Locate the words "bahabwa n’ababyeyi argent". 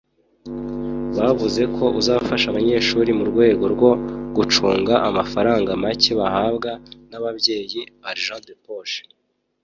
6.19-8.43